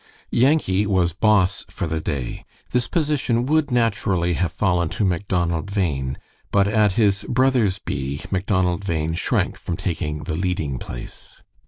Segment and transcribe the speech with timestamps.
[0.31, 2.43] Yankee was "boss" for the day.
[2.71, 6.17] This position would naturally have fallen to Macdonald Bhain,
[6.49, 11.39] but at his brother's bee, Macdonald Bhain shrank from taking the leading place.